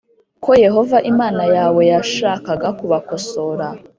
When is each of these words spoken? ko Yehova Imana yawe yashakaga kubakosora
ko 0.43 0.51
Yehova 0.65 0.97
Imana 1.11 1.43
yawe 1.55 1.81
yashakaga 1.91 2.67
kubakosora 2.79 3.67